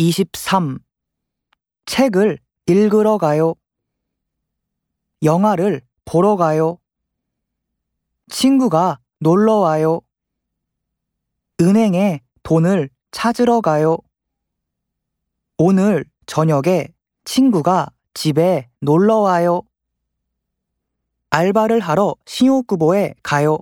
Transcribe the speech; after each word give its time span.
23. 0.00 0.78
책을 1.86 2.38
읽으러 2.66 3.18
가요. 3.18 3.54
영화를 5.24 5.82
보러 6.04 6.36
가요. 6.36 6.78
친구가 8.30 9.00
놀러 9.18 9.56
와요. 9.56 10.00
은행에 11.60 12.20
돈을 12.44 12.90
찾으러 13.10 13.60
가요. 13.60 13.98
오늘 15.56 16.04
저녁에 16.26 16.86
친구가 17.24 17.88
집에 18.14 18.70
놀러 18.80 19.16
와요. 19.16 19.62
알바를 21.30 21.80
하러 21.80 22.14
신호구보에 22.24 23.14
가요. 23.24 23.58